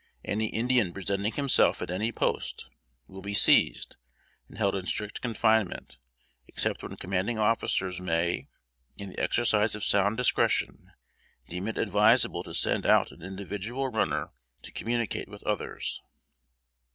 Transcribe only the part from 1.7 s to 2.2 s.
at any